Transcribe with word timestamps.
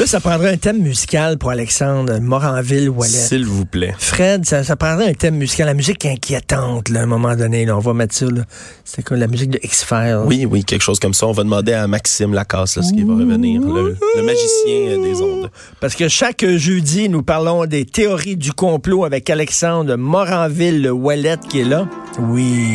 Là, 0.00 0.06
ça 0.06 0.18
prendrait 0.18 0.50
un 0.52 0.56
thème 0.56 0.78
musical 0.82 1.38
pour 1.38 1.50
Alexandre 1.50 2.18
Moranville-Wallet. 2.18 3.08
S'il 3.12 3.46
vous 3.46 3.64
plaît. 3.64 3.94
Fred, 3.96 4.44
ça, 4.44 4.64
ça 4.64 4.74
prendrait 4.74 5.08
un 5.08 5.12
thème 5.14 5.36
musical. 5.36 5.66
La 5.66 5.74
musique 5.74 6.04
inquiétante, 6.04 6.88
là, 6.88 7.00
à 7.00 7.02
un 7.04 7.06
moment 7.06 7.36
donné. 7.36 7.64
Là, 7.64 7.76
on 7.76 7.80
va 7.80 7.94
mettre 7.94 8.12
ça. 8.12 8.26
là. 8.26 8.42
C'est 8.84 9.02
comme 9.04 9.18
la 9.18 9.28
musique 9.28 9.50
de 9.50 9.60
X-Files. 9.62 10.22
Oui, 10.26 10.46
oui, 10.50 10.64
quelque 10.64 10.82
chose 10.82 10.98
comme 10.98 11.14
ça. 11.14 11.28
On 11.28 11.32
va 11.32 11.44
demander 11.44 11.74
à 11.74 11.86
Maxime 11.86 12.34
Lacasse, 12.34 12.76
là, 12.76 12.82
ce 12.82 12.92
qui 12.92 13.04
va 13.04 13.14
revenir, 13.14 13.60
le, 13.60 13.96
le 14.16 14.22
magicien 14.22 15.00
des 15.00 15.20
ondes. 15.22 15.48
Parce 15.80 15.94
que 15.94 16.08
chaque 16.08 16.44
jeudi, 16.44 17.08
nous 17.08 17.22
parlons 17.22 17.64
des 17.64 17.84
théories 17.84 18.36
du 18.36 18.52
complot 18.52 19.04
avec 19.04 19.30
Alexandre 19.30 19.94
Moranville-Wallet 19.96 21.36
qui 21.48 21.60
est 21.60 21.64
là. 21.64 21.86
Oui. 22.18 22.66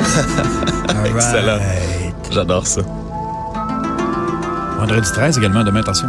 Excellent. 1.14 1.58
J'adore 2.32 2.66
ça. 2.66 2.80
Vendredi 4.80 5.10
13 5.12 5.38
également, 5.38 5.62
demain, 5.62 5.80
attention. 5.80 6.08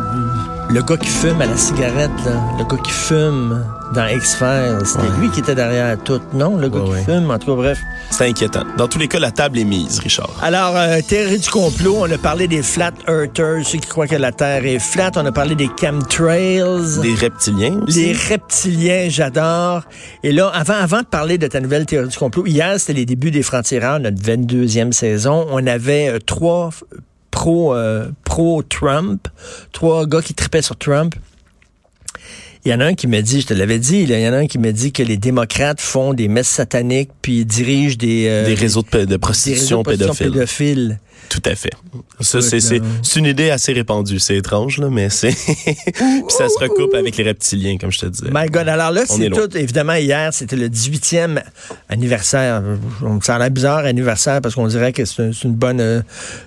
Le 0.69 0.81
gars 0.81 0.95
qui 0.95 1.09
fume 1.09 1.41
à 1.41 1.45
la 1.45 1.57
cigarette, 1.57 2.09
là, 2.25 2.31
le 2.57 2.63
gars 2.63 2.81
qui 2.81 2.91
fume 2.91 3.65
dans 3.93 4.07
X-Files, 4.07 4.77
c'était 4.85 5.01
Ouais. 5.03 5.17
lui 5.19 5.29
qui 5.29 5.41
était 5.41 5.55
derrière 5.55 5.97
tout. 6.01 6.21
Non, 6.33 6.55
le 6.55 6.69
gars 6.69 6.79
Ouais, 6.79 6.85
qui 6.85 6.91
ouais. 6.91 7.03
fume, 7.19 7.29
en 7.29 7.37
tout 7.37 7.47
cas, 7.47 7.55
bref. 7.61 7.79
C'est 8.09 8.29
inquiétant. 8.29 8.63
Dans 8.77 8.87
tous 8.87 8.97
les 8.97 9.09
cas, 9.09 9.19
la 9.19 9.31
table 9.31 9.59
est 9.59 9.65
mise, 9.65 9.99
Richard. 9.99 10.29
Alors, 10.41 10.77
euh, 10.77 11.01
théorie 11.05 11.39
du 11.39 11.49
complot, 11.49 11.97
on 11.99 12.09
a 12.11 12.17
parlé 12.17 12.47
des 12.47 12.63
flat 12.63 12.91
earthers, 13.09 13.65
ceux 13.65 13.79
qui 13.79 13.87
croient 13.87 14.07
que 14.07 14.15
la 14.15 14.31
Terre 14.31 14.65
est 14.65 14.79
flat. 14.79 15.11
On 15.17 15.25
a 15.25 15.31
parlé 15.33 15.55
des 15.55 15.69
chemtrails. 15.77 16.63
Des 17.01 17.15
reptiliens 17.15 17.81
aussi. 17.85 18.05
Les 18.05 18.13
reptiliens, 18.13 19.07
j'adore. 19.09 19.81
Et 20.23 20.31
là, 20.31 20.49
avant, 20.53 20.75
avant 20.75 20.99
de 20.99 21.05
parler 21.07 21.37
de 21.37 21.47
ta 21.47 21.59
nouvelle 21.59 21.85
théorie 21.85 22.07
du 22.07 22.17
complot, 22.17 22.45
hier, 22.47 22.79
c'était 22.79 22.93
les 22.93 23.05
débuts 23.05 23.31
des 23.31 23.43
Francs-Tireurs, 23.43 23.99
notre 23.99 24.21
22e 24.21 24.93
saison. 24.93 25.45
On 25.51 25.67
avait 25.67 26.07
euh, 26.09 26.19
trois 26.25 26.69
pro, 27.41 27.73
euh, 27.73 28.07
pro-Trump, 28.23 29.27
trois 29.71 30.05
gars 30.05 30.21
qui 30.21 30.35
tripaient 30.35 30.61
sur 30.61 30.75
Trump. 30.77 31.15
Il 32.63 32.71
y 32.71 32.75
en 32.75 32.79
a 32.79 32.85
un 32.85 32.93
qui 32.93 33.07
me 33.07 33.19
dit, 33.21 33.41
je 33.41 33.47
te 33.47 33.55
l'avais 33.55 33.79
dit, 33.79 34.05
là, 34.05 34.19
il 34.19 34.23
y 34.23 34.29
en 34.29 34.33
a 34.33 34.37
un 34.37 34.45
qui 34.45 34.59
me 34.59 34.71
dit 34.71 34.91
que 34.91 35.01
les 35.01 35.17
démocrates 35.17 35.81
font 35.81 36.13
des 36.13 36.27
messes 36.27 36.47
sataniques 36.47 37.09
puis 37.23 37.43
dirigent 37.43 37.97
des, 37.97 38.27
euh, 38.27 38.45
Des 38.45 38.53
réseaux 38.53 38.83
de, 38.83 38.89
des 38.91 39.05
réseaux 39.05 39.17
prostitution 39.17 39.79
de 39.79 39.83
prostitution 39.83 39.83
pédophile. 39.83 40.31
pédophiles. 40.31 40.99
Tout 41.29 41.41
à 41.45 41.55
fait. 41.55 41.71
Ça, 42.19 42.39
Écoute, 42.39 42.49
c'est, 42.49 42.59
c'est, 42.59 42.79
là. 42.79 42.85
c'est 43.03 43.19
une 43.19 43.25
idée 43.25 43.49
assez 43.51 43.71
répandue. 43.73 44.19
C'est 44.19 44.35
étrange, 44.37 44.77
là, 44.79 44.89
mais 44.91 45.09
c'est. 45.09 45.29
Puis 45.35 46.23
ça 46.29 46.49
se 46.49 46.59
recoupe 46.59 46.93
avec 46.93 47.15
les 47.17 47.23
reptiliens, 47.23 47.77
comme 47.77 47.91
je 47.91 47.99
te 47.99 48.05
disais. 48.07 48.29
My 48.33 48.47
God. 48.47 48.67
Alors 48.67 48.91
là, 48.91 49.03
c'est 49.07 49.29
tout. 49.29 49.57
Évidemment, 49.57 49.93
hier, 49.95 50.33
c'était 50.33 50.55
le 50.57 50.67
18e 50.69 51.41
anniversaire. 51.89 52.61
Ça 53.21 53.35
a 53.35 53.39
l'air 53.39 53.51
bizarre, 53.51 53.79
anniversaire, 53.85 54.41
parce 54.41 54.55
qu'on 54.55 54.67
dirait 54.67 54.93
que 54.93 55.05
c'est 55.05 55.21
un- 55.23 55.31
c'est 55.33 55.47
une 55.47 55.55
bonne, 55.55 55.79
euh, 55.81 56.01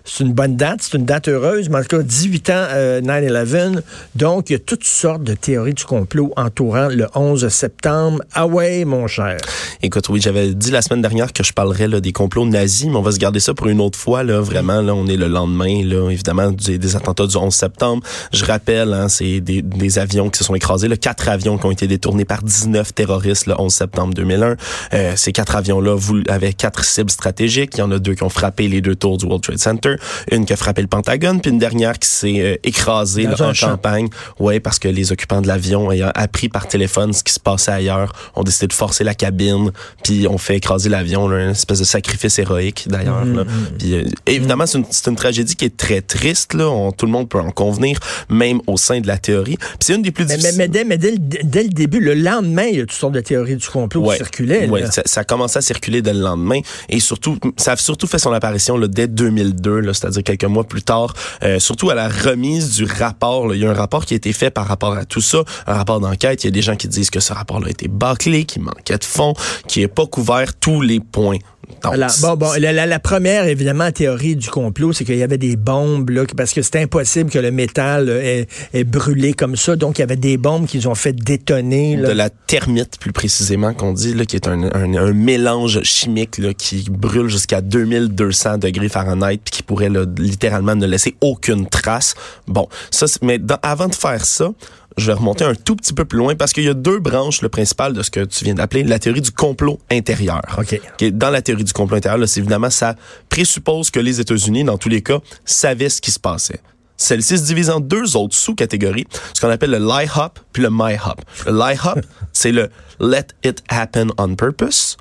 c'est 0.04 0.24
une 0.24 0.32
bonne 0.32 0.56
date. 0.56 0.80
C'est 0.82 0.96
une 0.98 1.04
date 1.04 1.28
heureuse. 1.28 1.68
Mais 1.68 1.78
en 1.78 1.82
tout 1.82 1.96
cas, 1.96 2.02
18 2.02 2.50
ans, 2.50 2.66
euh, 2.72 3.00
9-11. 3.00 3.82
Donc, 4.14 4.50
il 4.50 4.54
y 4.54 4.56
a 4.56 4.58
toutes 4.58 4.84
sortes 4.84 5.22
de 5.24 5.34
théories 5.34 5.74
du 5.74 5.84
complot 5.84 6.32
entourant 6.36 6.88
le 6.88 7.06
11 7.14 7.48
septembre. 7.48 8.22
Ah 8.32 8.46
ouais, 8.46 8.84
mon 8.84 9.06
cher. 9.06 9.38
Écoute, 9.82 10.08
oui, 10.08 10.20
j'avais 10.20 10.54
dit 10.54 10.70
la 10.70 10.82
semaine 10.82 11.02
dernière 11.02 11.32
que 11.32 11.42
je 11.44 11.52
parlerais 11.52 11.88
là, 11.88 12.00
des 12.00 12.12
complots 12.12 12.46
nazis, 12.46 12.86
mais 12.88 12.96
on 12.96 13.02
va 13.02 13.12
se 13.12 13.18
garder 13.18 13.40
ça 13.40 13.54
pour 13.54 13.68
une 13.68 13.80
autre 13.80 13.98
fois. 13.98 14.22
Là, 14.22 14.40
vraiment, 14.40 14.63
là, 14.72 14.94
on 14.94 15.06
est 15.06 15.16
le 15.16 15.28
lendemain, 15.28 15.84
là, 15.84 16.10
évidemment, 16.10 16.50
des, 16.50 16.78
des 16.78 16.96
attentats 16.96 17.26
du 17.26 17.36
11 17.36 17.52
septembre. 17.54 18.02
Je 18.32 18.44
rappelle, 18.44 18.92
hein, 18.92 19.08
c'est 19.08 19.40
des, 19.40 19.62
des 19.62 19.98
avions 19.98 20.30
qui 20.30 20.38
se 20.38 20.44
sont 20.44 20.54
écrasés, 20.54 20.88
là, 20.88 20.96
quatre 20.96 21.28
avions 21.28 21.58
qui 21.58 21.66
ont 21.66 21.70
été 21.70 21.86
détournés 21.86 22.24
par 22.24 22.42
19 22.42 22.94
terroristes 22.94 23.46
le 23.46 23.54
11 23.60 23.72
septembre 23.72 24.14
2001. 24.14 24.56
Euh, 24.92 25.12
ces 25.16 25.32
quatre 25.32 25.56
avions-là 25.56 25.96
avaient 26.28 26.52
quatre 26.52 26.84
cibles 26.84 27.10
stratégiques. 27.10 27.72
Il 27.74 27.80
y 27.80 27.82
en 27.82 27.90
a 27.90 27.98
deux 27.98 28.14
qui 28.14 28.22
ont 28.22 28.28
frappé 28.28 28.68
les 28.68 28.80
deux 28.80 28.94
tours 28.94 29.18
du 29.18 29.24
World 29.24 29.42
Trade 29.42 29.58
Center, 29.58 29.96
une 30.30 30.46
qui 30.46 30.52
a 30.52 30.56
frappé 30.56 30.82
le 30.82 30.88
Pentagone, 30.88 31.40
puis 31.40 31.50
une 31.50 31.58
dernière 31.58 31.98
qui 31.98 32.08
s'est 32.08 32.40
euh, 32.40 32.56
écrasée 32.64 33.24
là, 33.24 33.36
en 33.40 33.52
champ. 33.52 33.70
campagne. 33.70 34.08
Ouais, 34.38 34.60
parce 34.60 34.78
que 34.78 34.88
les 34.88 35.12
occupants 35.12 35.42
de 35.42 35.48
l'avion, 35.48 35.90
ayant 35.90 36.10
appris 36.14 36.48
par 36.48 36.68
téléphone 36.68 37.12
ce 37.12 37.22
qui 37.22 37.32
se 37.32 37.40
passait 37.40 37.72
ailleurs, 37.72 38.12
ont 38.34 38.42
décidé 38.42 38.66
de 38.68 38.72
forcer 38.72 39.04
la 39.04 39.14
cabine, 39.14 39.72
puis 40.02 40.26
ont 40.28 40.38
fait 40.38 40.56
écraser 40.56 40.88
l'avion, 40.88 41.30
une 41.30 41.50
espèce 41.50 41.80
de 41.80 41.84
sacrifice 41.84 42.38
héroïque 42.38 42.86
d'ailleurs. 42.88 43.24
Mhm, 43.24 43.36
là. 43.36 43.44
Puis, 43.78 43.94
euh, 43.94 44.04
évidemment, 44.26 44.53
c'est 44.66 44.78
une, 45.10 45.16
tragédie 45.16 45.56
qui 45.56 45.64
est 45.64 45.76
très 45.76 46.00
triste, 46.00 46.54
là. 46.54 46.68
On- 46.68 46.92
tout 46.92 47.06
le 47.06 47.12
monde 47.12 47.28
peut 47.28 47.38
en 47.40 47.50
convenir, 47.50 47.98
même 48.28 48.60
au 48.66 48.76
sein 48.76 49.00
de 49.00 49.06
la 49.06 49.18
théorie. 49.18 49.56
C'est 49.80 49.94
une 49.94 50.02
des 50.02 50.10
plus 50.12 50.24
Mais, 50.26 50.36
difficiles. 50.36 50.58
mais 50.58 50.68
dès, 50.68 50.84
mais 50.84 50.98
dès 50.98 51.10
le, 51.12 51.18
dès 51.18 51.62
le 51.64 51.68
début, 51.70 52.00
le 52.00 52.14
lendemain, 52.14 52.64
il 52.64 52.76
y 52.76 52.80
a 52.80 52.82
toutes 52.82 52.92
sortes 52.92 53.12
de 53.14 53.20
théories 53.20 53.56
du 53.56 53.66
complot 53.68 54.08
qui 54.10 54.16
circulaient. 54.16 54.68
Ouais, 54.68 54.86
ça, 54.90 55.02
ça 55.04 55.20
a 55.20 55.24
commencé 55.24 55.58
à 55.58 55.62
circuler 55.62 56.02
dès 56.02 56.12
le 56.14 56.20
lendemain 56.20 56.60
et 56.88 57.00
surtout, 57.00 57.38
ça 57.56 57.72
a 57.72 57.76
surtout 57.76 58.06
fait 58.06 58.18
son 58.18 58.32
apparition 58.32 58.76
là, 58.76 58.86
dès 58.88 59.08
2002, 59.08 59.80
là, 59.80 59.94
c'est-à-dire 59.94 60.22
quelques 60.22 60.44
mois 60.44 60.64
plus 60.64 60.82
tard, 60.82 61.14
euh, 61.42 61.58
surtout 61.58 61.90
à 61.90 61.94
la 61.94 62.08
remise 62.08 62.76
du 62.76 62.84
rapport. 62.84 63.48
là. 63.48 63.54
Il 63.54 63.62
y 63.62 63.66
a 63.66 63.70
un 63.70 63.74
rapport 63.74 64.04
qui 64.04 64.14
a 64.14 64.16
été 64.16 64.32
fait 64.32 64.50
par 64.50 64.66
rapport 64.66 64.94
à 64.96 65.04
tout 65.04 65.20
ça, 65.20 65.38
un 65.66 65.74
rapport 65.74 66.00
d'enquête. 66.00 66.44
Il 66.44 66.46
y 66.46 66.48
a 66.48 66.52
des 66.52 66.62
gens 66.62 66.76
qui 66.76 66.88
disent 66.88 67.10
que 67.10 67.20
ce 67.20 67.32
rapport-là 67.32 67.68
a 67.68 67.70
été 67.70 67.88
bâclé, 67.88 68.44
qu'il 68.44 68.62
manquait 68.62 68.98
de 68.98 69.04
fond, 69.04 69.34
qui 69.68 69.80
n'est 69.80 69.88
pas 69.88 70.06
couvert 70.06 70.54
tous 70.54 70.80
les 70.80 71.00
points. 71.00 71.38
Donc, 71.82 71.94
Voilà. 71.94 72.08
Bon, 72.20 72.36
bon, 72.36 72.52
la, 72.58 72.72
la- 72.72 72.84
la 72.86 72.98
première, 72.98 73.46
évidemment, 73.46 73.90
théorie 73.90 74.36
du 74.36 74.43
complot, 74.50 74.92
c'est 74.92 75.04
qu'il 75.04 75.16
y 75.16 75.22
avait 75.22 75.38
des 75.38 75.56
bombes, 75.56 76.10
là, 76.10 76.24
parce 76.36 76.52
que 76.52 76.62
c'était 76.62 76.82
impossible 76.82 77.30
que 77.30 77.38
le 77.38 77.50
métal 77.50 78.08
euh, 78.08 78.44
ait, 78.72 78.84
brûlé 78.84 79.34
comme 79.34 79.56
ça. 79.56 79.76
Donc, 79.76 79.98
il 79.98 80.02
y 80.02 80.04
avait 80.04 80.16
des 80.16 80.36
bombes 80.36 80.66
qu'ils 80.66 80.88
ont 80.88 80.94
fait 80.94 81.12
détonner. 81.12 81.96
de 81.96 82.08
la 82.08 82.30
thermite 82.30 82.98
plus 82.98 83.12
précisément 83.12 83.74
qu'on 83.74 83.92
dit 83.92 84.14
qui 84.26 84.36
est 84.36 84.48
un, 84.48 85.12
mélange 85.12 85.82
chimique 85.82 86.40
qui 86.56 86.86
brûle 86.90 87.28
jusqu'à 87.28 87.60
2200 87.60 88.58
degrés 88.58 88.88
Fahrenheit 88.88 89.38
puis 89.44 89.52
qui 89.52 89.62
pourrait 89.62 89.90
littéralement 90.18 90.74
ne 90.74 90.86
laisser 90.86 91.14
aucune 91.20 91.66
trace. 91.66 92.14
Bon, 92.46 92.68
ça 92.90 93.06
mais 93.22 93.38
avant 93.62 93.88
de 93.88 93.94
faire 93.94 94.24
ça, 94.24 94.50
je 94.96 95.06
vais 95.06 95.12
remonter 95.12 95.44
un 95.44 95.54
tout 95.54 95.76
petit 95.76 95.92
peu 95.92 96.04
plus 96.04 96.18
loin 96.18 96.34
parce 96.34 96.52
qu'il 96.52 96.64
y 96.64 96.68
a 96.68 96.74
deux 96.74 97.00
branches 97.00 97.42
le 97.42 97.48
principal 97.48 97.92
de 97.92 98.02
ce 98.02 98.10
que 98.10 98.24
tu 98.24 98.44
viens 98.44 98.54
d'appeler 98.54 98.84
la 98.84 98.98
théorie 98.98 99.20
du 99.20 99.32
complot 99.32 99.78
intérieur. 99.90 100.42
OK. 100.58 100.80
Ok, 101.00 101.10
Dans 101.10 101.30
la 101.30 101.42
théorie 101.42 101.64
du 101.64 101.72
complot 101.72 101.96
intérieur, 101.96 102.18
là, 102.18 102.26
c'est 102.26 102.40
évidemment 102.40 102.70
ça 102.70 102.94
présuppose 103.28 103.90
que 103.90 104.00
les 104.00 104.20
États-Unis, 104.20 104.64
dans 104.64 104.78
tous 104.78 104.88
les 104.88 105.02
cas, 105.02 105.18
savaient 105.44 105.88
ce 105.88 106.00
qui 106.00 106.10
se 106.10 106.20
passait. 106.20 106.60
Celle-ci 106.96 107.38
se 107.38 107.44
divise 107.44 107.70
en 107.70 107.80
deux 107.80 108.16
autres 108.16 108.36
sous-catégories, 108.36 109.06
ce 109.32 109.40
qu'on 109.40 109.50
appelle 109.50 109.72
le 109.72 109.78
lie 109.78 110.08
hop 110.14 110.38
puis 110.52 110.62
le 110.62 110.70
my 110.70 110.94
hop. 110.94 111.20
Le 111.46 111.52
lie 111.52 111.76
hop, 111.84 111.98
c'est 112.32 112.52
le 112.52 112.70
let 113.00 113.26
it 113.42 113.62
happen 113.68 114.08
on 114.16 114.36
purpose, 114.36 114.96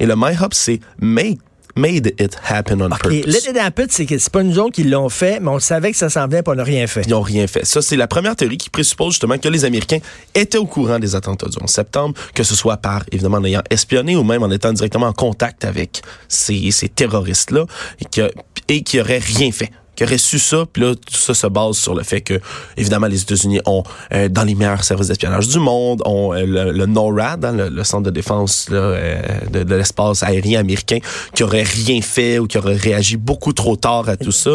et 0.00 0.06
le 0.06 0.14
my 0.16 0.34
hop, 0.40 0.52
c'est 0.54 0.80
make 0.98 1.38
made 1.76 2.14
it 2.18 2.36
happen 2.42 2.80
on 2.82 2.86
OK. 2.86 3.02
purpose. 3.02 3.26
Let 3.26 3.50
it 3.50 3.56
happen, 3.56 3.86
c'est 3.90 4.06
que 4.06 4.18
c'est 4.18 4.32
pas 4.32 4.42
nous 4.42 4.58
autres 4.58 4.72
qui 4.72 4.84
l'ont 4.84 5.08
fait, 5.08 5.40
mais 5.40 5.48
on 5.48 5.58
savait 5.58 5.92
que 5.92 5.96
ça 5.96 6.08
s'en 6.10 6.26
venait, 6.26 6.42
puis 6.42 6.52
on 6.52 6.56
n'a 6.56 6.64
rien 6.64 6.86
fait. 6.86 7.02
Ils 7.02 7.10
n'ont 7.10 7.20
rien 7.20 7.46
fait. 7.46 7.64
Ça, 7.64 7.82
c'est 7.82 7.96
la 7.96 8.06
première 8.06 8.36
théorie 8.36 8.56
qui 8.56 8.70
présuppose 8.70 9.12
justement 9.12 9.38
que 9.38 9.48
les 9.48 9.64
Américains 9.64 9.98
étaient 10.34 10.58
au 10.58 10.66
courant 10.66 10.98
des 10.98 11.14
attentats 11.14 11.48
du 11.48 11.56
11 11.62 11.68
septembre, 11.70 12.14
que 12.34 12.42
ce 12.42 12.54
soit 12.54 12.78
par, 12.78 13.04
évidemment, 13.12 13.38
en 13.38 13.44
ayant 13.44 13.62
espionné 13.70 14.16
ou 14.16 14.24
même 14.24 14.42
en 14.42 14.50
étant 14.50 14.72
directement 14.72 15.06
en 15.06 15.12
contact 15.12 15.64
avec 15.64 16.02
ces, 16.28 16.70
ces 16.70 16.88
terroristes-là 16.88 17.66
et 18.00 18.22
et 18.68 18.82
qui 18.82 18.96
n'auraient 18.96 19.18
rien 19.18 19.52
fait 19.52 19.70
qui 19.96 20.04
auraient 20.04 20.18
su 20.18 20.38
ça, 20.38 20.64
puis 20.72 20.82
là, 20.82 20.94
tout 20.94 21.14
ça 21.16 21.34
se 21.34 21.46
base 21.46 21.76
sur 21.76 21.94
le 21.94 22.02
fait 22.04 22.20
que, 22.20 22.38
évidemment, 22.76 23.06
les 23.06 23.22
États-Unis 23.22 23.60
ont, 23.66 23.82
euh, 24.12 24.28
dans 24.28 24.44
les 24.44 24.54
meilleurs 24.54 24.84
services 24.84 25.08
d'espionnage 25.08 25.48
du 25.48 25.58
monde, 25.58 26.02
ont 26.04 26.32
euh, 26.34 26.44
le, 26.46 26.70
le 26.72 26.86
NORAD, 26.86 27.44
hein, 27.44 27.52
le, 27.52 27.68
le 27.70 27.84
centre 27.84 28.04
de 28.04 28.10
défense 28.10 28.68
là, 28.70 28.76
euh, 28.78 29.22
de, 29.50 29.62
de 29.62 29.74
l'espace 29.74 30.22
aérien 30.22 30.60
américain, 30.60 30.98
qui 31.34 31.42
aurait 31.42 31.62
rien 31.64 32.00
fait 32.02 32.38
ou 32.38 32.46
qui 32.46 32.58
aurait 32.58 32.76
réagi 32.76 33.16
beaucoup 33.16 33.52
trop 33.52 33.76
tard 33.76 34.08
à 34.08 34.16
tout 34.16 34.32
ça. 34.32 34.50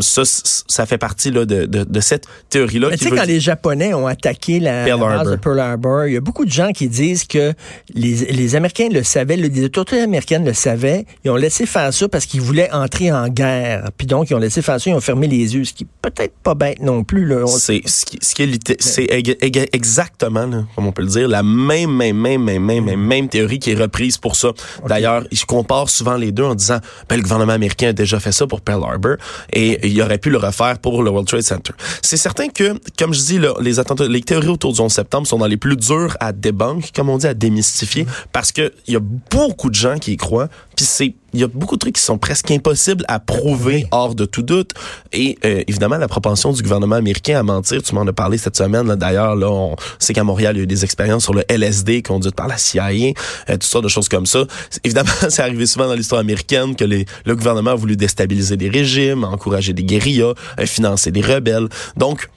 Ça, 0.00 0.22
ça 0.24 0.86
fait 0.86 0.98
partie 0.98 1.30
là, 1.30 1.44
de, 1.44 1.64
de, 1.64 1.84
de 1.84 2.00
cette 2.00 2.26
théorie-là. 2.50 2.88
Mais 2.90 2.96
tu 2.98 3.04
sais, 3.04 3.10
veut 3.10 3.16
quand 3.16 3.24
les 3.24 3.40
Japonais 3.40 3.94
ont 3.94 4.06
attaqué 4.06 4.60
la, 4.60 4.84
Pearl 4.84 5.00
la 5.00 5.06
base 5.06 5.16
Harbor. 5.18 5.32
de 5.32 5.36
Pearl 5.38 5.60
Harbor, 5.60 6.06
il 6.06 6.14
y 6.14 6.16
a 6.16 6.20
beaucoup 6.20 6.44
de 6.44 6.50
gens 6.50 6.72
qui 6.72 6.88
disent 6.88 7.24
que 7.24 7.54
les, 7.94 8.14
les 8.32 8.54
Américains 8.56 8.88
le 8.90 9.02
savaient, 9.02 9.36
le- 9.36 9.48
les 9.48 9.64
autorités 9.64 10.00
américaines 10.02 10.44
le 10.44 10.52
savaient, 10.52 11.06
ils 11.24 11.30
ont 11.30 11.36
laissé 11.36 11.64
faire 11.66 11.92
ça 11.94 12.08
parce 12.08 12.26
qu'ils 12.26 12.40
voulaient 12.40 12.70
entrer 12.72 13.10
en 13.12 13.28
guerre. 13.28 13.90
Puis 13.96 14.06
donc, 14.06 14.30
ils 14.30 14.34
ont 14.34 14.38
laissé 14.38 14.62
ils 14.86 14.94
ont 14.94 15.00
fermé 15.00 15.26
les 15.28 15.54
yeux, 15.54 15.64
ce 15.64 15.72
qui 15.72 15.84
peut-être 16.02 16.34
pas 16.42 16.54
bête 16.54 16.80
non 16.80 17.04
plus. 17.04 17.26
Là. 17.26 17.46
C'est 17.46 17.82
ce 17.86 18.04
qui, 18.04 18.18
ce 18.20 18.34
qui 18.34 18.42
est, 18.42 18.46
litté- 18.46 18.76
c'est 18.80 19.04
ég- 19.04 19.38
ég- 19.40 19.68
exactement, 19.72 20.46
là, 20.46 20.64
comme 20.74 20.86
on 20.86 20.92
peut 20.92 21.02
le 21.02 21.08
dire, 21.08 21.28
la 21.28 21.42
même, 21.42 21.90
même, 21.90 22.16
même, 22.16 22.42
même, 22.42 22.62
même, 22.64 22.84
même, 22.84 23.00
même 23.00 23.28
théorie 23.28 23.58
qui 23.58 23.70
est 23.72 23.74
reprise 23.74 24.18
pour 24.18 24.36
ça. 24.36 24.48
D'ailleurs, 24.88 25.24
je 25.32 25.44
compare 25.44 25.88
souvent 25.90 26.16
les 26.16 26.32
deux 26.32 26.44
en 26.44 26.54
disant, 26.54 26.78
ben, 27.08 27.16
le 27.16 27.22
gouvernement 27.22 27.52
américain 27.52 27.88
a 27.88 27.92
déjà 27.92 28.20
fait 28.20 28.32
ça 28.32 28.46
pour 28.46 28.60
Pearl 28.60 28.82
Harbor 28.84 29.16
et 29.52 29.86
il 29.88 30.00
aurait 30.02 30.18
pu 30.18 30.30
le 30.30 30.38
refaire 30.38 30.78
pour 30.78 31.02
le 31.02 31.10
World 31.10 31.28
Trade 31.28 31.42
Center. 31.42 31.72
C'est 32.02 32.16
certain 32.16 32.48
que, 32.48 32.74
comme 32.98 33.14
je 33.14 33.20
dis, 33.20 33.38
là, 33.38 33.54
les 33.60 33.78
attentats, 33.78 34.06
les 34.08 34.20
théories 34.22 34.48
autour 34.48 34.72
du 34.72 34.80
11 34.80 34.92
septembre 34.92 35.26
sont 35.26 35.38
dans 35.38 35.46
les 35.46 35.56
plus 35.56 35.76
dures 35.76 36.16
à 36.20 36.32
débunk, 36.32 36.90
comme 36.94 37.08
on 37.08 37.18
dit, 37.18 37.26
à 37.26 37.34
démystifier, 37.34 38.06
parce 38.32 38.52
que 38.52 38.72
il 38.86 38.94
y 38.94 38.96
a 38.96 39.00
beaucoup 39.00 39.70
de 39.70 39.74
gens 39.74 39.98
qui 39.98 40.12
y 40.12 40.16
croient, 40.16 40.48
puis 40.76 40.84
c'est 40.84 41.14
il 41.32 41.40
y 41.40 41.44
a 41.44 41.48
beaucoup 41.48 41.74
de 41.74 41.80
trucs 41.80 41.96
qui 41.96 42.02
sont 42.02 42.16
presque 42.16 42.50
impossibles 42.50 43.04
à 43.08 43.20
prouver 43.20 43.86
hors 43.90 44.14
de 44.14 44.24
tout 44.24 44.42
doute. 44.42 44.70
Et 45.12 45.36
euh, 45.44 45.62
évidemment, 45.68 45.98
la 45.98 46.08
propension 46.08 46.50
du 46.50 46.62
gouvernement 46.62 46.96
américain 46.96 47.38
à 47.38 47.42
mentir, 47.42 47.82
tu 47.82 47.94
m'en 47.94 48.06
as 48.06 48.12
parlé 48.14 48.38
cette 48.38 48.56
semaine. 48.56 48.86
D'ailleurs, 48.94 49.36
là, 49.36 49.50
on 49.50 49.76
sait 49.98 50.14
qu'à 50.14 50.24
Montréal, 50.24 50.56
il 50.56 50.58
y 50.58 50.60
a 50.60 50.64
eu 50.64 50.66
des 50.66 50.84
expériences 50.84 51.24
sur 51.24 51.34
le 51.34 51.44
LSD 51.50 52.02
conduites 52.02 52.34
par 52.34 52.48
la 52.48 52.56
CIA, 52.56 52.88
euh, 52.88 53.12
toutes 53.48 53.64
sortes 53.64 53.84
de 53.84 53.90
choses 53.90 54.08
comme 54.08 54.24
ça. 54.24 54.44
Évidemment, 54.82 55.10
c'est 55.28 55.42
arrivé 55.42 55.66
souvent 55.66 55.88
dans 55.88 55.94
l'histoire 55.94 56.22
américaine 56.22 56.74
que 56.74 56.84
les, 56.84 57.04
le 57.26 57.36
gouvernement 57.36 57.72
a 57.72 57.74
voulu 57.74 57.96
déstabiliser 57.96 58.56
des 58.56 58.70
régimes, 58.70 59.24
encourager 59.24 59.74
des 59.74 59.84
guérillas, 59.84 60.32
euh, 60.58 60.64
financer 60.64 61.10
des 61.10 61.20
rebelles. 61.20 61.68
Donc, 61.98 62.30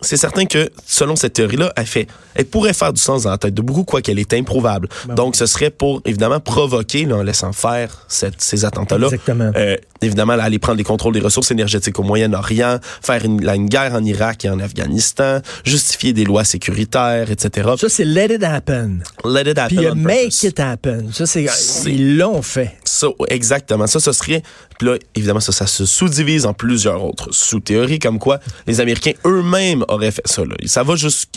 c'est 0.00 0.16
certain 0.16 0.44
que, 0.44 0.70
selon 0.86 1.16
cette 1.16 1.32
théorie-là, 1.34 1.72
elle 1.76 1.86
fait, 1.86 2.06
elle 2.34 2.46
pourrait 2.46 2.72
faire 2.72 2.92
du 2.92 3.00
sens 3.00 3.24
dans 3.24 3.30
la 3.30 3.38
tête 3.38 3.54
de 3.54 3.62
beaucoup, 3.62 3.84
quoi 3.84 4.00
qu'elle 4.00 4.18
est 4.18 4.32
improuvable. 4.32 4.88
Ben 5.06 5.14
Donc, 5.14 5.34
ce 5.36 5.46
serait 5.46 5.70
pour, 5.70 6.02
évidemment, 6.04 6.40
provoquer, 6.40 7.04
là, 7.04 7.16
en 7.16 7.22
laissant 7.22 7.52
faire 7.52 8.04
cette, 8.06 8.40
ces 8.40 8.64
attentats-là. 8.64 9.08
Euh, 9.28 9.76
évidemment, 10.00 10.36
là, 10.36 10.44
aller 10.44 10.58
prendre 10.58 10.78
les 10.78 10.84
contrôles 10.84 11.14
des 11.14 11.20
ressources 11.20 11.50
énergétiques 11.50 11.98
au 11.98 12.04
Moyen-Orient, 12.04 12.78
faire 13.02 13.24
une, 13.24 13.42
une, 13.48 13.66
guerre 13.66 13.94
en 13.94 14.04
Irak 14.04 14.44
et 14.44 14.50
en 14.50 14.60
Afghanistan, 14.60 15.40
justifier 15.64 16.12
des 16.12 16.24
lois 16.24 16.44
sécuritaires, 16.44 17.30
etc. 17.30 17.70
Ça, 17.78 17.88
c'est 17.88 18.04
let 18.04 18.34
it 18.34 18.44
happen. 18.44 19.00
Let 19.24 19.50
it 19.50 19.58
happen. 19.58 19.76
Puis 19.76 20.00
make 20.00 20.42
it 20.44 20.60
happen. 20.60 21.12
Ça, 21.12 21.26
c'est, 21.26 21.46
ils 21.86 22.16
l'ont 22.16 22.42
fait. 22.42 22.76
Ça, 22.88 23.08
exactement. 23.28 23.86
Ça, 23.86 24.00
ce 24.00 24.12
serait, 24.12 24.42
puis 24.78 24.88
là, 24.88 24.96
évidemment, 25.14 25.40
ça, 25.40 25.52
ça 25.52 25.66
se 25.66 25.84
sous-divise 25.86 26.46
en 26.46 26.54
plusieurs 26.54 27.04
autres 27.04 27.28
sous-théories, 27.32 27.98
comme 27.98 28.18
quoi 28.18 28.40
les 28.66 28.80
Américains 28.80 29.12
eux-mêmes 29.24 29.84
aurait 29.88 30.10
fait 30.10 30.26
ça. 30.26 30.44
Là. 30.44 30.54
Ça 30.66 30.82
va 30.82 30.94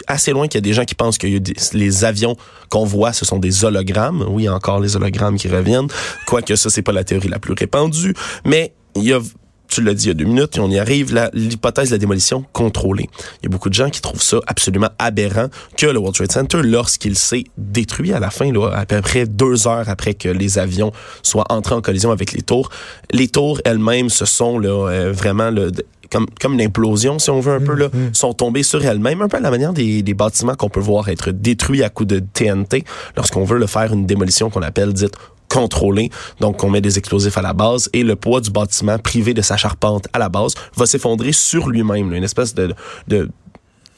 assez 0.07 0.31
loin 0.31 0.47
qu'il 0.47 0.55
y 0.55 0.59
a 0.59 0.61
des 0.61 0.73
gens 0.73 0.85
qui 0.85 0.95
pensent 0.95 1.17
que 1.17 1.27
les 1.73 2.05
avions 2.05 2.35
qu'on 2.69 2.85
voit, 2.85 3.13
ce 3.13 3.25
sont 3.25 3.39
des 3.39 3.65
hologrammes. 3.65 4.25
Oui, 4.29 4.47
encore 4.49 4.79
les 4.79 4.95
hologrammes 4.95 5.37
qui 5.37 5.47
reviennent. 5.47 5.87
Quoique 6.25 6.55
ça, 6.55 6.69
c'est 6.69 6.81
pas 6.81 6.93
la 6.93 7.03
théorie 7.03 7.27
la 7.27 7.39
plus 7.39 7.53
répandue. 7.53 8.13
Mais 8.45 8.73
il 8.95 9.03
y 9.03 9.13
a 9.13 9.19
tu 9.71 9.81
l'as 9.81 9.93
dit 9.93 10.05
il 10.05 10.07
y 10.09 10.11
a 10.11 10.13
deux 10.13 10.25
minutes, 10.25 10.57
et 10.57 10.59
on 10.59 10.69
y 10.69 10.77
arrive, 10.77 11.13
l'hypothèse 11.33 11.89
de 11.89 11.95
la 11.95 11.97
démolition 11.97 12.45
contrôlée. 12.51 13.09
Il 13.41 13.43
y 13.43 13.45
a 13.47 13.49
beaucoup 13.49 13.69
de 13.69 13.73
gens 13.73 13.89
qui 13.89 14.01
trouvent 14.01 14.21
ça 14.21 14.37
absolument 14.45 14.89
aberrant 14.99 15.47
que 15.77 15.85
le 15.87 15.97
World 15.97 16.15
Trade 16.15 16.31
Center, 16.31 16.61
lorsqu'il 16.63 17.17
s'est 17.17 17.45
détruit 17.57 18.11
à 18.11 18.19
la 18.19 18.29
fin, 18.29 18.51
là, 18.51 18.69
à 18.69 18.85
peu 18.85 19.01
près 19.01 19.25
deux 19.25 19.67
heures 19.67 19.87
après 19.89 20.13
que 20.13 20.27
les 20.27 20.59
avions 20.59 20.91
soient 21.23 21.45
entrés 21.49 21.75
en 21.75 21.81
collision 21.81 22.11
avec 22.11 22.33
les 22.33 22.41
tours, 22.41 22.69
les 23.11 23.29
tours 23.29 23.61
elles-mêmes 23.63 24.09
se 24.09 24.25
sont 24.25 24.59
là, 24.59 24.89
euh, 24.89 25.11
vraiment 25.13 25.49
le, 25.49 25.71
comme, 26.11 26.27
comme 26.39 26.53
une 26.53 26.61
implosion, 26.61 27.19
si 27.19 27.29
on 27.29 27.39
veut 27.39 27.53
un 27.53 27.59
peu, 27.59 27.73
là, 27.73 27.87
mm, 27.87 27.97
mm. 27.97 28.13
sont 28.13 28.33
tombés 28.33 28.63
sur 28.63 28.83
elles-mêmes, 28.83 29.21
un 29.21 29.27
peu 29.27 29.37
à 29.37 29.39
la 29.39 29.51
manière 29.51 29.73
des, 29.73 30.03
des 30.03 30.13
bâtiments 30.13 30.55
qu'on 30.55 30.69
peut 30.69 30.79
voir 30.79 31.09
être 31.09 31.31
détruits 31.31 31.83
à 31.83 31.89
coups 31.89 32.07
de 32.07 32.19
TNT 32.19 32.83
lorsqu'on 33.15 33.43
veut 33.43 33.57
le 33.57 33.67
faire 33.67 33.93
une 33.93 34.05
démolition 34.05 34.49
qu'on 34.49 34.61
appelle 34.61 34.93
dite 34.93 35.15
contrôlée. 35.51 36.09
Donc, 36.39 36.63
on 36.63 36.69
met 36.69 36.81
des 36.81 36.97
explosifs 36.97 37.37
à 37.37 37.41
la 37.41 37.53
base 37.53 37.89
et 37.93 38.03
le 38.03 38.15
poids 38.15 38.39
du 38.39 38.51
bâtiment 38.51 38.97
privé 38.97 39.33
de 39.33 39.41
sa 39.41 39.57
charpente 39.57 40.07
à 40.13 40.19
la 40.19 40.29
base 40.29 40.53
va 40.77 40.85
s'effondrer 40.85 41.33
sur 41.33 41.67
lui-même. 41.69 42.13
Une 42.13 42.23
espèce 42.23 42.55
de, 42.55 42.73
de 43.07 43.29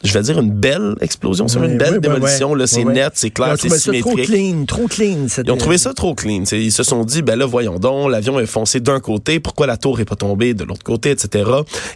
je 0.03 0.13
vais 0.13 0.21
dire 0.21 0.39
une 0.39 0.51
belle 0.51 0.95
explosion 1.01 1.47
sur 1.47 1.63
une 1.63 1.77
belle 1.77 1.99
démolition. 1.99 2.55
là, 2.55 2.67
c'est 2.67 2.83
net, 2.83 3.13
c'est 3.15 3.29
clair, 3.29 3.55
c'est 3.59 3.69
symétrique. 3.69 4.03
Trop 4.03 4.15
clean, 4.15 4.65
trop 4.65 4.87
clean. 4.87 5.27
Ils 5.45 5.51
ont 5.51 5.57
trouvé 5.57 5.77
ça 5.77 5.93
trop 5.93 6.13
clean. 6.13 6.43
Ils 6.51 6.71
se 6.71 6.83
sont 6.83 7.03
dit, 7.05 7.21
ben 7.21 7.37
là, 7.37 7.45
voyons 7.45 7.79
donc, 7.79 8.11
l'avion 8.11 8.39
est 8.39 8.45
foncé 8.45 8.79
d'un 8.79 8.99
côté, 8.99 9.39
pourquoi 9.39 9.67
la 9.67 9.77
tour 9.77 9.99
est 9.99 10.05
pas 10.05 10.15
tombée 10.15 10.53
de 10.53 10.63
l'autre 10.63 10.83
côté, 10.83 11.11
etc. 11.11 11.49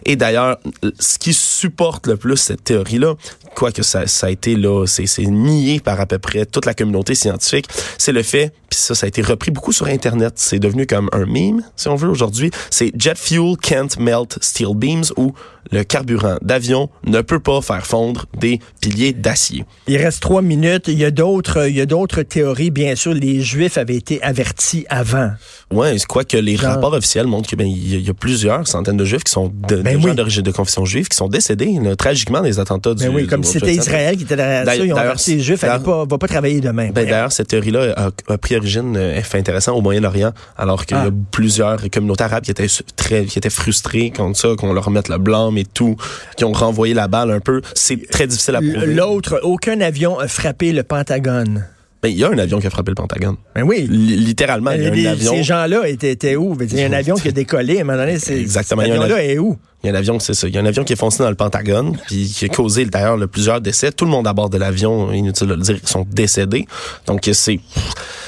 Et 0.04 0.16
d'ailleurs, 0.16 0.58
ce 0.98 1.18
qui 1.18 1.32
supporte 1.32 2.06
le 2.06 2.16
plus 2.16 2.36
cette 2.36 2.64
théorie-là, 2.64 3.14
quoique 3.54 3.82
ça, 3.82 4.06
ça 4.06 4.28
a 4.28 4.30
été 4.30 4.56
là, 4.56 4.86
c'est 4.86 5.22
nié 5.26 5.80
par 5.80 6.00
à 6.00 6.06
peu 6.06 6.18
près 6.18 6.46
toute 6.46 6.66
la 6.66 6.74
communauté 6.74 7.14
scientifique, 7.14 7.66
c'est 7.98 8.12
le 8.12 8.22
fait, 8.22 8.52
puis 8.68 8.78
ça, 8.78 8.94
ça 8.94 9.06
a 9.06 9.08
été 9.08 9.22
repris 9.22 9.50
beaucoup 9.50 9.72
sur 9.72 9.86
Internet, 9.86 10.34
c'est 10.36 10.58
devenu 10.58 10.86
comme 10.86 11.08
un 11.12 11.26
meme, 11.26 11.62
si 11.76 11.88
on 11.88 11.96
veut 11.96 12.08
aujourd'hui, 12.08 12.50
c'est 12.70 12.92
Jet 12.98 13.16
Fuel 13.16 13.56
Can't 13.56 13.98
Melt 13.98 14.38
Steel 14.42 14.74
Beams 14.74 15.04
ou 15.16 15.32
le 15.70 15.84
carburant 15.84 16.36
d'avion 16.42 16.88
ne 17.04 17.20
peut 17.20 17.40
pas 17.40 17.60
faire 17.60 17.86
fondre 17.86 18.26
des 18.38 18.60
piliers 18.80 19.12
d'acier. 19.12 19.64
Il 19.86 19.96
reste 19.98 20.22
trois 20.22 20.42
minutes. 20.42 20.88
Il 20.88 20.98
y 20.98 21.04
a 21.04 21.10
d'autres, 21.10 21.68
il 21.68 21.76
y 21.76 21.80
a 21.80 21.86
d'autres 21.86 22.22
théories. 22.22 22.70
Bien 22.70 22.96
sûr, 22.96 23.12
les 23.12 23.42
Juifs 23.42 23.76
avaient 23.76 23.96
été 23.96 24.22
avertis 24.22 24.86
avant. 24.88 25.32
Ouais, 25.70 25.98
je 25.98 26.06
crois 26.06 26.24
que 26.24 26.36
les 26.36 26.56
rapports 26.56 26.94
officiels 26.94 27.26
montrent 27.26 27.48
qu'il 27.48 27.58
ben, 27.58 27.68
y, 27.68 28.08
a 28.08 28.14
plusieurs 28.14 28.66
centaines 28.66 28.96
de 28.96 29.04
Juifs 29.04 29.24
qui 29.24 29.32
sont 29.32 29.52
de, 29.68 29.76
ben 29.76 29.98
d'origine 30.14 30.42
de 30.42 30.50
confession 30.50 30.86
juive 30.86 31.08
qui 31.08 31.16
sont 31.16 31.28
décédés 31.28 31.78
tragiquement 31.98 32.40
des 32.40 32.58
attentats 32.58 32.94
ben 32.94 33.10
du. 33.10 33.14
oui, 33.14 33.26
comme 33.26 33.44
si 33.44 33.52
c'était 33.52 33.74
Israël 33.74 34.16
qui 34.16 34.22
était 34.22 34.36
derrière 34.36 34.64
ça. 34.64 34.76
Ils 34.76 34.92
ont 34.92 34.96
averti 34.96 35.36
les 35.36 35.40
Juifs. 35.40 35.62
Allez 35.64 35.82
pas, 35.84 36.04
va 36.06 36.18
pas 36.18 36.28
travailler 36.28 36.60
demain. 36.60 36.90
Ben, 36.90 37.04
d'ailleurs, 37.04 37.32
cette 37.32 37.48
théorie-là 37.48 38.10
a, 38.28 38.38
pris 38.38 38.56
origine, 38.56 38.96
euh, 38.96 39.20
fait 39.22 39.38
intéressant 39.38 39.74
au 39.74 39.82
Moyen-Orient, 39.82 40.32
alors 40.56 40.86
qu'il 40.86 40.96
y 40.96 41.00
a 41.00 41.04
ah. 41.08 41.10
plusieurs 41.30 41.90
communautés 41.90 42.24
arabes 42.24 42.44
qui 42.44 42.50
étaient 42.50 42.66
très, 42.96 43.26
qui 43.26 43.38
étaient 43.38 43.50
frustrées 43.50 44.10
contre 44.10 44.38
ça, 44.38 44.48
qu'on 44.56 44.72
leur 44.72 44.86
remette 44.86 45.08
le 45.08 45.18
blanc 45.18 45.54
et 45.56 45.64
tout, 45.64 45.96
qui 46.36 46.44
ont 46.44 46.52
renvoyé 46.52 46.94
la 46.94 47.08
balle 47.08 47.30
un 47.30 47.40
peu. 47.40 47.60
C'est 47.74 48.08
très 48.08 48.26
difficile 48.26 48.56
à 48.56 48.60
prouver. 48.60 48.86
L'autre, 48.86 49.40
aucun 49.42 49.80
avion 49.80 50.18
a 50.18 50.28
frappé 50.28 50.72
le 50.72 50.82
Pentagone. 50.82 51.66
Ben, 52.02 52.10
il 52.10 52.18
y 52.18 52.24
a 52.24 52.28
un 52.28 52.38
avion 52.38 52.60
qui 52.60 52.66
a 52.66 52.70
frappé 52.70 52.92
le 52.92 52.94
Pentagone. 52.94 53.36
Ben 53.56 53.62
oui. 53.64 53.86
littéralement, 53.88 54.70
il 54.70 54.82
y 54.82 54.86
a 54.86 55.10
un 55.10 55.12
avion. 55.12 55.32
Ces 55.32 55.42
gens-là 55.42 55.88
étaient, 55.88 56.36
où? 56.36 56.56
Il 56.60 56.78
y 56.78 56.82
a 56.82 56.86
un 56.86 56.92
avion 56.92 57.16
qui 57.16 57.28
a 57.28 57.32
décollé. 57.32 57.78
À 57.78 57.80
un 57.80 57.84
moment 57.84 57.98
donné, 57.98 58.18
c'est, 58.18 58.38
Exactement. 58.38 58.82
Cet 58.82 58.92
avion-là 58.92 59.24
est 59.24 59.38
où? 59.38 59.56
Il 59.82 59.86
y 59.86 59.90
a 59.90 59.92
un 59.92 59.98
avion, 59.98 60.18
c'est 60.18 60.34
ça. 60.34 60.48
Il 60.48 60.54
y 60.54 60.58
a 60.58 60.60
un 60.60 60.66
avion 60.66 60.84
qui 60.84 60.92
est 60.92 60.96
foncé 60.96 61.22
dans 61.22 61.30
le 61.30 61.36
Pentagone, 61.36 61.96
puis 62.06 62.26
qui 62.26 62.44
a 62.44 62.48
causé 62.48 62.84
d'ailleurs 62.84 63.16
plusieurs 63.28 63.60
décès. 63.60 63.92
Tout 63.92 64.04
le 64.04 64.10
monde 64.10 64.26
à 64.26 64.32
bord 64.32 64.50
de 64.50 64.58
l'avion, 64.58 65.12
inutile 65.12 65.46
de 65.46 65.54
le 65.54 65.62
dire, 65.62 65.78
sont 65.84 66.06
décédés. 66.08 66.66
Donc 67.06 67.28
c'est 67.32 67.60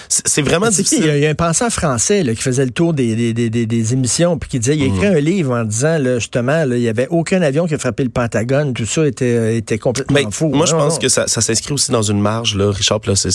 c'est 0.09 0.43
vraiment 0.43 0.69
difficile. 0.69 1.05
Il 1.07 1.21
y, 1.21 1.27
a 1.27 1.31
un 1.31 1.35
penseur 1.35 1.71
français 1.71 2.25
là, 2.25 2.35
qui 2.35 2.43
faisait 2.43 2.65
le 2.65 2.73
tour 2.73 2.93
des, 2.95 3.33
des, 3.33 3.49
des, 3.49 3.67
des 3.67 3.93
émissions, 3.93 4.39
puis 4.39 4.51
qui 4.51 4.59
disait, 4.59 4.77
il 4.77 4.83
a 4.83 4.87
écrit 4.87 5.09
mm. 5.09 5.17
un 5.17 5.21
livre 5.21 5.57
en 5.57 5.65
disant 5.65 5.99
là, 5.99 6.19
justement, 6.19 6.65
là, 6.65 6.77
il 6.77 6.83
y 6.83 6.89
avait 6.89 7.07
aucun 7.11 7.41
avion 7.43 7.67
qui 7.67 7.75
a 7.75 7.79
frappé 7.79 8.03
le 8.03 8.11
Pentagone. 8.11 8.75
Tout 8.75 8.87
ça 8.87 9.07
était, 9.07 9.57
était 9.57 9.79
complètement 9.79 10.15
ben, 10.15 10.31
faux. 10.33 10.49
Moi, 10.49 10.67
je 10.67 10.73
pense 10.73 10.99
que 10.99 11.09
ça, 11.09 11.29
ça 11.29 11.41
s'inscrit 11.41 11.75
aussi 11.75 11.93
dans 11.93 12.03
une 12.03 12.21
marge, 12.21 12.57
là, 12.57 12.73
Richard. 12.73 13.01
Là, 13.07 13.15
c'est 13.15 13.31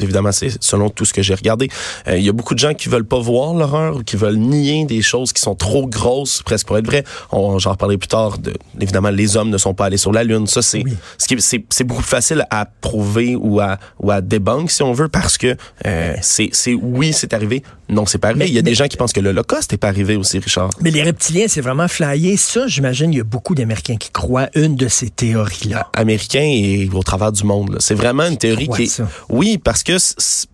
évidemment, 0.00 0.32
c'est 0.32 0.62
selon 0.62 0.90
tout 0.90 1.04
ce 1.04 1.12
que 1.12 1.22
j'ai 1.22 1.34
regardé. 1.34 1.68
Euh, 2.08 2.18
il 2.18 2.24
y 2.24 2.28
a 2.28 2.32
beaucoup 2.32 2.54
de 2.54 2.58
gens 2.58 2.74
qui 2.74 2.88
veulent 2.88 3.06
pas 3.06 3.18
voir 3.18 3.54
l'horreur 3.54 3.96
ou 3.96 4.02
qui 4.02 4.16
veulent 4.16 4.36
nier 4.36 4.84
des 4.84 5.02
choses 5.02 5.32
qui 5.32 5.40
sont 5.40 5.54
trop 5.54 5.86
grosses, 5.86 6.42
presque 6.42 6.66
pour 6.66 6.78
être 6.78 6.86
vraies. 6.86 7.04
J'en 7.32 7.70
reparlerai 7.70 7.98
plus 7.98 8.08
tard. 8.08 8.38
De, 8.38 8.54
évidemment, 8.80 9.10
les 9.10 9.36
hommes 9.36 9.50
ne 9.50 9.58
sont 9.58 9.74
pas 9.74 9.86
allés 9.86 9.96
sur 9.96 10.12
la 10.12 10.24
Lune. 10.24 10.46
Ça, 10.46 10.62
c'est 10.62 10.82
ce 11.18 11.26
qui 11.26 11.36
c'est 11.40 11.84
beaucoup 11.84 12.02
plus 12.02 12.08
facile 12.08 12.46
à 12.50 12.66
prouver 12.66 13.36
ou 13.36 13.60
à 13.60 13.78
ou 14.00 14.10
à 14.10 14.20
débunk 14.20 14.70
si 14.70 14.82
on 14.82 14.92
veut 14.92 15.08
parce 15.08 15.38
que 15.38 15.56
euh, 15.86 16.14
c'est 16.22 16.50
c'est 16.52 16.74
oui, 16.74 17.12
c'est 17.12 17.32
arrivé. 17.34 17.62
Non, 17.88 18.06
c'est 18.06 18.18
pas 18.18 18.28
arrivé. 18.28 18.48
il 18.48 18.54
y 18.54 18.58
a 18.58 18.62
des 18.62 18.74
gens 18.74 18.86
qui 18.86 18.96
pensent 18.96 19.12
que 19.12 19.20
l'Holocauste 19.20 19.72
n'est 19.72 19.78
pas 19.78 19.88
arrivé 19.88 20.16
aussi, 20.16 20.38
Richard. 20.38 20.70
Mais 20.80 20.90
les 20.90 21.02
reptiliens, 21.02 21.46
c'est 21.48 21.60
vraiment 21.60 21.88
flyé. 21.88 22.36
Ça, 22.36 22.66
j'imagine, 22.66 23.12
il 23.12 23.18
y 23.18 23.20
a 23.20 23.24
beaucoup 23.24 23.54
d'Américains 23.54 23.96
qui 23.96 24.10
croient 24.10 24.48
une 24.54 24.76
de 24.76 24.88
ces 24.88 25.10
théories-là. 25.10 25.88
Américains 25.92 26.40
et 26.40 26.88
au 26.92 27.02
travers 27.02 27.32
du 27.32 27.44
monde. 27.44 27.76
C'est 27.80 27.94
vraiment 27.94 28.24
une 28.24 28.38
théorie 28.38 28.68
qui 28.68 28.82
est. 28.84 29.02
Oui, 29.28 29.58
parce 29.58 29.82
que 29.82 29.96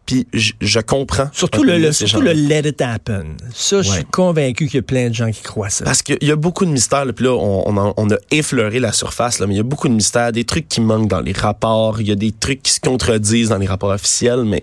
puis 0.06 0.26
je, 0.32 0.80
comprends. 0.80 1.28
Surtout 1.32 1.62
le, 1.62 1.92
surtout 1.92 2.20
le 2.20 2.32
let 2.32 2.68
it 2.68 2.80
happen. 2.80 3.36
Ça, 3.54 3.82
je 3.82 3.90
suis 3.90 4.04
convaincu 4.04 4.66
qu'il 4.66 4.76
y 4.76 4.78
a 4.78 4.82
plein 4.82 5.08
de 5.08 5.14
gens 5.14 5.30
qui 5.30 5.42
croient 5.42 5.70
ça. 5.70 5.84
Parce 5.84 6.02
qu'il 6.02 6.18
y 6.20 6.30
a 6.30 6.36
beaucoup 6.36 6.64
de 6.64 6.70
mystères. 6.70 7.06
Puis 7.14 7.24
là, 7.24 7.32
on, 7.32 8.10
a, 8.10 8.16
effleuré 8.30 8.80
la 8.80 8.92
surface, 8.92 9.38
là, 9.38 9.46
mais 9.46 9.54
il 9.54 9.58
y 9.58 9.60
a 9.60 9.64
beaucoup 9.64 9.88
de 9.88 9.94
mystères, 9.94 10.32
des 10.32 10.44
trucs 10.44 10.68
qui 10.68 10.80
manquent 10.80 11.08
dans 11.08 11.20
les 11.20 11.32
rapports. 11.32 12.00
Il 12.00 12.08
y 12.08 12.12
a 12.12 12.16
des 12.16 12.32
trucs 12.32 12.62
qui 12.62 12.72
se 12.72 12.80
contredisent 12.80 13.50
dans 13.50 13.58
les 13.58 13.66
rapports 13.66 13.90
officiels, 13.90 14.42
mais 14.44 14.62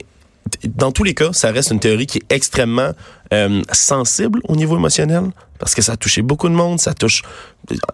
dans 0.75 0.91
tous 0.91 1.03
les 1.03 1.13
cas, 1.13 1.33
ça 1.33 1.51
reste 1.51 1.71
une 1.71 1.79
théorie 1.79 2.07
qui 2.07 2.19
est 2.19 2.33
extrêmement 2.33 2.91
euh, 3.33 3.61
sensible 3.71 4.39
au 4.47 4.55
niveau 4.55 4.77
émotionnel 4.77 5.23
parce 5.59 5.75
que 5.75 5.81
ça 5.81 5.93
a 5.93 5.97
touché 5.97 6.21
beaucoup 6.21 6.49
de 6.49 6.53
monde, 6.53 6.79
ça 6.79 6.93
touche 6.93 7.23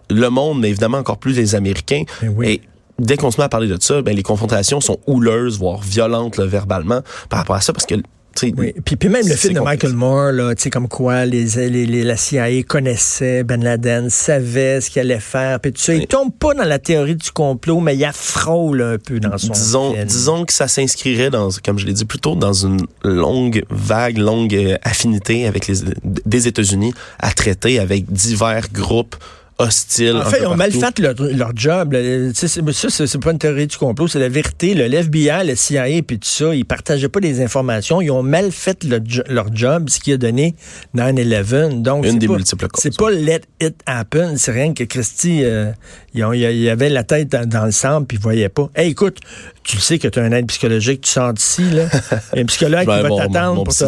le 0.08 0.28
monde, 0.28 0.60
mais 0.60 0.70
évidemment 0.70 0.98
encore 0.98 1.18
plus 1.18 1.36
les 1.36 1.54
Américains. 1.54 2.04
Et 2.42 2.60
dès 2.98 3.16
qu'on 3.16 3.30
se 3.30 3.38
met 3.38 3.44
à 3.44 3.48
parler 3.48 3.68
de 3.68 3.76
ça, 3.80 4.02
ben, 4.02 4.14
les 4.14 4.22
confrontations 4.22 4.80
sont 4.80 4.98
houleuses, 5.06 5.58
voire 5.58 5.80
violentes 5.80 6.38
verbalement 6.38 7.00
par 7.28 7.40
rapport 7.40 7.56
à 7.56 7.60
ça 7.60 7.72
parce 7.72 7.86
que 7.86 7.96
oui. 8.42 8.74
Puis, 8.84 8.96
puis 8.96 9.08
même 9.08 9.26
le 9.26 9.34
film 9.34 9.54
de 9.54 9.60
Michael 9.60 9.92
Moore, 9.92 10.32
là, 10.32 10.54
comme 10.70 10.88
quoi 10.88 11.24
les, 11.26 11.44
les, 11.68 11.86
les, 11.86 12.04
la 12.04 12.16
CIA 12.16 12.62
connaissait 12.62 13.44
Ben 13.44 13.62
Laden, 13.62 14.10
savait 14.10 14.80
ce 14.80 14.90
qu'il 14.90 15.00
allait 15.00 15.20
faire, 15.20 15.60
puis 15.60 15.72
tout 15.72 15.80
ça. 15.80 15.94
Il 15.94 16.06
tombe 16.06 16.32
pas 16.32 16.54
dans 16.54 16.64
la 16.64 16.78
théorie 16.78 17.16
du 17.16 17.30
complot, 17.30 17.80
mais 17.80 17.96
il 17.96 18.06
frôle 18.12 18.82
un 18.82 18.98
peu 18.98 19.20
dans 19.20 19.36
son 19.38 19.52
disons, 19.52 19.94
Disons 20.04 20.44
que 20.44 20.52
ça 20.52 20.68
s'inscrirait 20.68 21.30
dans, 21.30 21.48
comme 21.64 21.78
je 21.78 21.86
l'ai 21.86 21.92
dit 21.92 22.04
plutôt, 22.04 22.34
dans 22.34 22.52
une 22.52 22.86
longue, 23.02 23.64
vague, 23.70 24.18
longue 24.18 24.54
euh, 24.54 24.76
affinité 24.82 25.46
avec 25.46 25.66
les 25.66 25.76
des 26.04 26.48
États-Unis 26.48 26.92
à 27.18 27.32
traiter 27.32 27.78
avec 27.78 28.10
divers 28.10 28.68
groupes 28.72 29.16
hostile. 29.58 30.16
En 30.16 30.24
fait, 30.24 30.40
ils 30.40 30.46
ont 30.46 30.56
mal 30.56 30.70
fait 30.70 30.98
leur, 30.98 31.14
leur 31.14 31.52
job. 31.54 31.92
Là. 31.92 32.00
Ça, 32.34 32.48
c'est 32.48 33.18
pas 33.18 33.30
une 33.32 33.38
théorie 33.38 33.66
du 33.66 33.76
complot, 33.76 34.08
c'est 34.08 34.18
la 34.18 34.28
vérité. 34.28 34.74
Le 34.74 34.92
FBI, 34.92 35.46
le 35.46 35.54
CIA, 35.54 36.02
puis 36.06 36.18
tout 36.18 36.28
ça, 36.28 36.54
ils 36.54 36.64
partageaient 36.64 37.08
pas 37.08 37.20
des 37.20 37.42
informations. 37.42 38.00
Ils 38.00 38.10
ont 38.10 38.22
mal 38.22 38.52
fait 38.52 38.84
le, 38.84 39.00
leur 39.28 39.54
job, 39.54 39.88
ce 39.88 40.00
qui 40.00 40.12
a 40.12 40.16
donné 40.16 40.54
9-11. 40.94 41.82
Donc, 41.82 42.06
une 42.06 42.18
des 42.18 42.26
pas, 42.26 42.34
multiples 42.34 42.68
causes. 42.68 42.82
C'est 42.82 42.96
pas 42.96 43.10
let 43.10 43.42
it 43.60 43.76
happen. 43.86 44.36
C'est 44.36 44.52
rien 44.52 44.74
que 44.74 44.84
Christy, 44.84 45.40
euh, 45.42 45.72
il 46.12 46.20
y 46.20 46.68
avait 46.68 46.90
la 46.90 47.04
tête 47.04 47.30
dans, 47.30 47.48
dans 47.48 47.64
le 47.64 47.72
sang, 47.72 48.04
puis 48.04 48.18
il 48.18 48.22
voyait 48.22 48.48
pas. 48.48 48.70
Hey, 48.74 48.90
écoute, 48.90 49.18
tu 49.62 49.76
le 49.76 49.82
sais 49.82 49.98
que 49.98 50.08
tu 50.08 50.18
as 50.18 50.22
un 50.22 50.32
aide 50.32 50.46
psychologique, 50.46 51.00
tu 51.02 51.10
sors 51.10 51.32
d'ici, 51.32 51.62
là. 51.70 51.86
Il 52.32 52.36
y 52.36 52.38
a 52.40 52.42
un 52.42 52.46
psychologue 52.46 52.80
qui 52.80 52.86
va 52.86 53.08
t'attendre 53.08 53.64
pour 53.64 53.72
ça. 53.72 53.86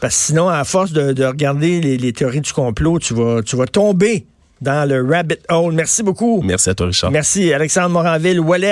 Parce 0.00 0.16
que 0.16 0.22
sinon, 0.22 0.48
à 0.48 0.64
force 0.64 0.92
de, 0.92 1.12
de 1.12 1.24
regarder 1.24 1.80
les, 1.80 1.98
les, 1.98 2.12
théories 2.12 2.40
du 2.40 2.52
complot, 2.52 2.98
tu 2.98 3.14
vas, 3.14 3.42
tu 3.42 3.56
vas 3.56 3.66
tomber 3.66 4.26
dans 4.60 4.88
le 4.88 5.04
rabbit 5.04 5.38
hole. 5.48 5.74
Merci 5.74 6.02
beaucoup. 6.02 6.42
Merci 6.42 6.70
à 6.70 6.74
toi, 6.74 6.86
Richard. 6.86 7.10
Merci. 7.10 7.52
Alexandre 7.52 7.90
Moranville, 7.90 8.40
Wallet. 8.40 8.66